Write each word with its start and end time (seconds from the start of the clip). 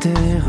terre, 0.00 0.46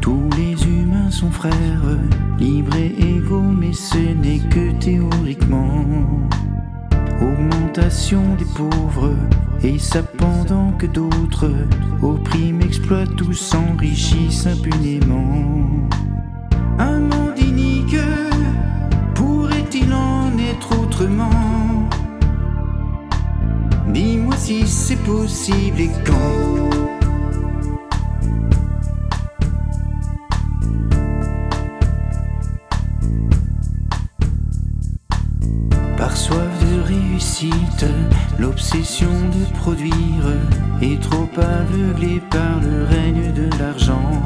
tous 0.00 0.28
les 0.36 0.52
humains 0.64 1.10
sont 1.10 1.30
frères, 1.30 1.98
libres 2.38 2.76
et 2.76 3.16
égaux, 3.16 3.40
mais 3.40 3.72
ce 3.72 3.98
n'est 3.98 4.38
que 4.38 4.72
théoriquement. 4.78 5.84
Augmentation 7.20 8.22
des 8.38 8.44
pauvres, 8.56 9.14
et 9.62 9.78
ça 9.78 10.02
pendant 10.02 10.72
que 10.72 10.86
d'autres 10.86 11.50
oppriment, 12.02 12.62
exploitent 12.62 13.20
ou 13.22 13.32
s'enrichissent 13.32 14.46
impunément. 14.46 15.66
Un 16.78 17.00
monde 17.00 17.38
inique, 17.38 17.96
pourrait-il 19.14 19.92
en 19.92 20.30
être 20.38 20.78
autrement? 20.80 21.88
Dis-moi 23.88 24.36
si 24.36 24.66
c'est 24.66 25.02
possible 25.02 25.80
et 25.80 25.90
quand. 26.06 26.59
L'obsession 38.38 39.10
de 39.10 39.58
produire 39.58 40.24
est 40.82 41.00
trop 41.00 41.28
aveuglée 41.36 42.20
par 42.30 42.60
le 42.60 42.84
règne 42.84 43.32
de 43.32 43.48
l'argent. 43.58 44.22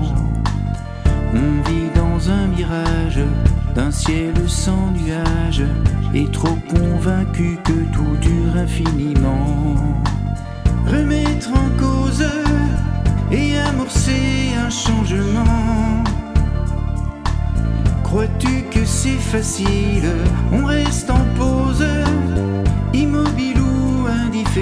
On 1.35 1.69
vit 1.69 1.91
dans 1.95 2.31
un 2.31 2.47
mirage 2.49 3.21
d'un 3.75 3.91
ciel 3.91 4.35
sans 4.47 4.91
nuage 4.93 5.65
et 6.15 6.27
trop 6.31 6.57
convaincu 6.69 7.59
que 7.65 7.73
tout 7.93 8.17
dure 8.21 8.57
infiniment. 8.57 9.75
Remettre 10.87 11.51
en 11.51 11.69
cause 11.79 12.25
et 13.33 13.59
amorcer 13.59 14.53
un 14.65 14.71
changement. 14.71 16.05
Crois-tu 18.05 18.63
que 18.71 18.85
c'est 18.85 19.11
facile? 19.33 20.09
On 24.57 24.61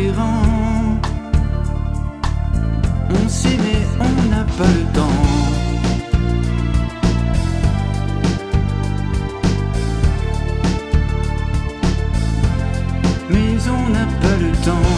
sait 3.28 3.58
mais 3.58 3.86
on 4.00 4.08
n'a 4.30 4.44
pas 4.44 4.64
le 4.64 4.84
temps. 4.94 5.02
Mais 13.28 13.68
on 13.68 13.90
n'a 13.90 14.06
pas 14.06 14.36
le 14.40 14.52
temps. 14.64 14.91